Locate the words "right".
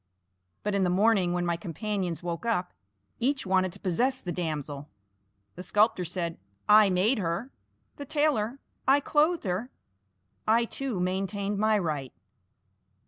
11.77-12.13